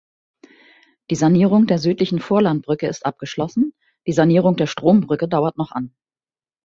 Die 1.11 1.15
Sanierung 1.15 1.67
der 1.67 1.77
südlichen 1.77 2.17
Vorlandbrücke 2.19 2.87
ist 2.87 3.05
abgeschlossen, 3.05 3.71
die 4.07 4.13
Sanierung 4.13 4.55
der 4.55 4.65
Strombrücke 4.65 5.27
dauert 5.27 5.57
noch 5.59 5.71
an. 5.73 5.93